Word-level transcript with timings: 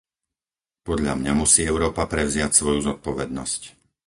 Podľa 0.87 1.13
mňa 1.21 1.33
musí 1.41 1.61
Európa 1.71 2.03
prevziať 2.13 2.51
svoju 2.57 2.79
zodpovednosť. 2.89 3.61